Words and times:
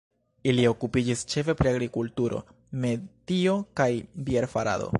Ili 0.51 0.63
okupiĝis 0.69 1.19
ĉefe 1.33 1.55
pri 1.59 1.71
agrokulturo, 1.73 2.39
metio 2.85 3.57
kaj 3.81 3.91
bier-farado. 4.31 4.89